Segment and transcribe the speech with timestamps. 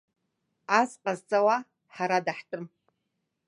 [0.79, 1.57] Ас ҟазҵауа
[1.95, 2.65] ҳара даҳтәым.